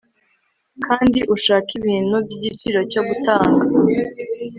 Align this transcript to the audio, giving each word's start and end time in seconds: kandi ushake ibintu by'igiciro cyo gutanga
kandi 0.85 1.19
ushake 1.35 1.71
ibintu 1.81 2.15
by'igiciro 2.25 2.79
cyo 2.91 3.01
gutanga 3.07 3.63